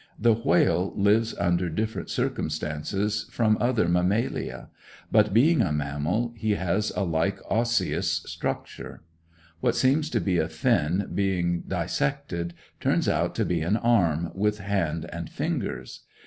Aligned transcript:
The 0.17 0.33
whale 0.33 0.93
lives 0.95 1.37
under 1.37 1.69
different 1.69 2.09
circumstances 2.09 3.27
from 3.31 3.55
other 3.61 3.87
mammalia; 3.87 4.69
but 5.11 5.31
being 5.31 5.61
a 5.61 5.71
mammal, 5.71 6.33
he 6.35 6.55
has 6.55 6.91
a 6.95 7.03
like 7.03 7.37
osseous 7.51 8.09
structure. 8.25 9.03
What 9.59 9.75
seems 9.75 10.09
to 10.09 10.19
be 10.19 10.39
a 10.39 10.47
fin, 10.49 11.11
being 11.13 11.65
dissected, 11.67 12.55
turns 12.79 13.07
out 13.07 13.35
to 13.35 13.45
be 13.45 13.61
an 13.61 13.77
arm, 13.77 14.31
with 14.33 14.57
hand 14.57 15.07
and 15.13 15.29
fingers. 15.29 15.99